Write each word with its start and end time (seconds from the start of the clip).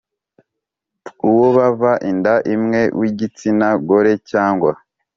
Uwo 1.29 1.45
bava 1.57 1.91
inda 2.09 2.33
imwe 2.55 2.81
w 2.99 3.01
igitsina 3.09 3.67
gore 3.87 4.13
cyangwa 4.29 4.71